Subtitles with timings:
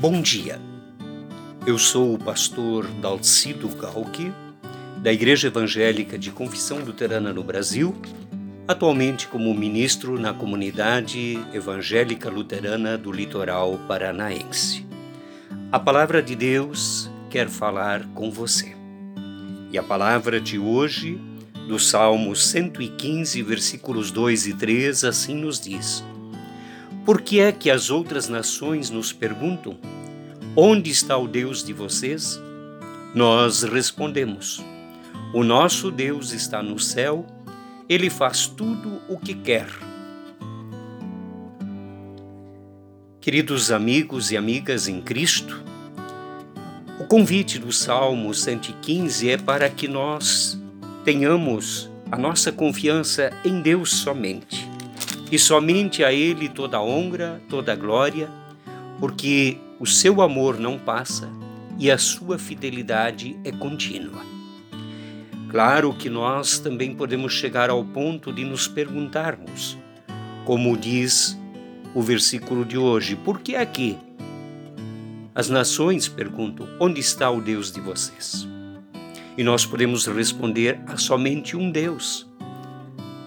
[0.00, 0.60] Bom dia.
[1.66, 4.32] Eu sou o pastor Dalcido Galque,
[4.98, 7.96] da Igreja Evangélica de Confissão Luterana no Brasil,
[8.68, 14.86] atualmente como ministro na comunidade evangélica luterana do litoral paranaense.
[15.72, 18.76] A palavra de Deus quer falar com você.
[19.72, 21.20] E a palavra de hoje,
[21.66, 26.04] do Salmo 115, versículos 2 e 3, assim nos diz:
[27.08, 29.78] por que é que as outras nações nos perguntam:
[30.54, 32.38] Onde está o Deus de vocês?
[33.14, 34.62] Nós respondemos:
[35.32, 37.24] O nosso Deus está no céu,
[37.88, 39.66] ele faz tudo o que quer.
[43.22, 45.64] Queridos amigos e amigas em Cristo,
[47.00, 50.60] o convite do Salmo 115 é para que nós
[51.06, 54.67] tenhamos a nossa confiança em Deus somente
[55.30, 58.30] e somente a Ele toda honra, toda glória,
[58.98, 61.30] porque o seu amor não passa
[61.78, 64.22] e a sua fidelidade é contínua.
[65.50, 69.78] Claro que nós também podemos chegar ao ponto de nos perguntarmos,
[70.44, 71.38] como diz
[71.94, 73.96] o versículo de hoje, por que aqui?
[75.34, 78.46] As nações perguntam: onde está o Deus de vocês?
[79.36, 82.27] E nós podemos responder a somente um Deus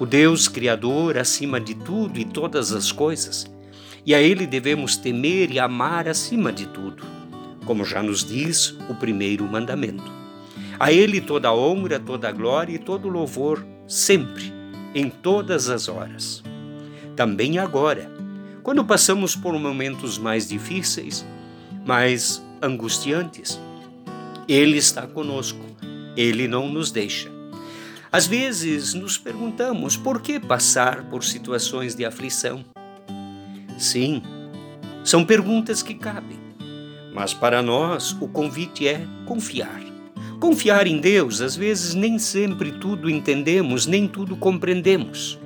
[0.00, 3.44] o Deus Criador acima de tudo e todas as coisas,
[4.04, 7.04] e a Ele devemos temer e amar acima de tudo,
[7.66, 10.10] como já nos diz o primeiro mandamento.
[10.78, 14.50] A Ele toda a honra, toda a glória e todo o louvor, sempre,
[14.94, 16.42] em todas as horas.
[17.14, 18.10] Também agora,
[18.62, 21.26] quando passamos por momentos mais difíceis,
[21.84, 23.60] mais angustiantes,
[24.48, 25.60] Ele está conosco,
[26.16, 27.39] Ele não nos deixa.
[28.12, 32.64] Às vezes nos perguntamos por que passar por situações de aflição.
[33.78, 34.20] Sim,
[35.04, 36.36] são perguntas que cabem,
[37.14, 39.80] mas para nós o convite é confiar.
[40.40, 45.38] Confiar em Deus, às vezes nem sempre tudo entendemos, nem tudo compreendemos,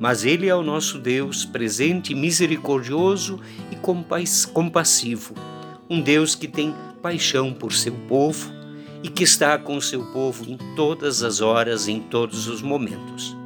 [0.00, 3.38] mas Ele é o nosso Deus presente, misericordioso
[3.70, 3.76] e
[4.52, 5.34] compassivo,
[5.88, 8.57] um Deus que tem paixão por seu povo
[9.02, 13.36] e que está com seu povo em todas as horas, em todos os momentos.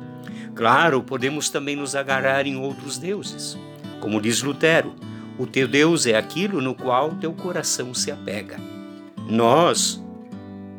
[0.54, 3.58] Claro, podemos também nos agarrar em outros deuses.
[4.00, 4.94] Como diz Lutero,
[5.38, 8.58] o teu Deus é aquilo no qual teu coração se apega.
[9.28, 10.02] Nós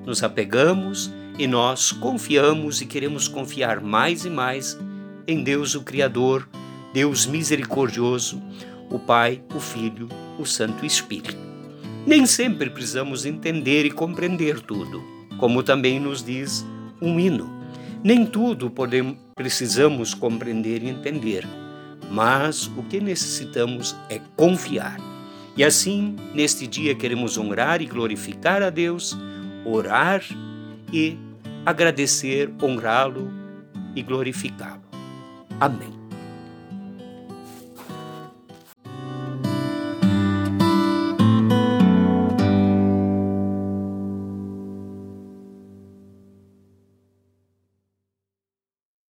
[0.06, 4.78] nos apegamos e nós confiamos e queremos confiar mais e mais
[5.28, 6.47] em Deus, o Criador,
[6.94, 8.41] Deus misericordioso,
[8.89, 11.42] o Pai, o Filho, o Santo Espírito.
[12.05, 15.01] Nem sempre precisamos entender e compreender tudo,
[15.37, 16.65] como também nos diz
[17.01, 17.49] um hino.
[18.03, 21.47] Nem tudo podemos, precisamos compreender e entender,
[22.11, 24.97] mas o que necessitamos é confiar.
[25.55, 29.17] E assim, neste dia, queremos honrar e glorificar a Deus,
[29.63, 30.21] orar
[30.91, 31.17] e
[31.65, 33.31] agradecer, honrá-lo
[33.95, 34.83] e glorificá-lo.
[35.59, 36.02] Amém.